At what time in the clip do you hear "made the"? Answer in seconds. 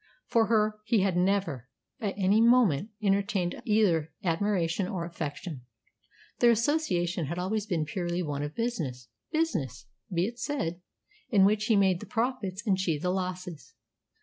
11.75-12.07